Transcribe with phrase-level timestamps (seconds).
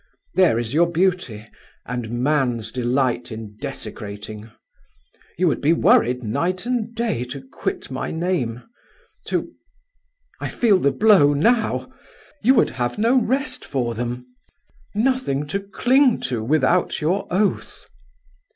[0.33, 1.45] There is your beauty,
[1.85, 4.49] and man's delight in desecrating.
[5.37, 8.63] You would be worried night and day to quit my name,
[9.27, 9.51] to...
[10.39, 11.87] I feel the blow now.
[12.41, 14.25] You would have no rest for them,
[14.95, 17.85] nothing to cling to without your oath."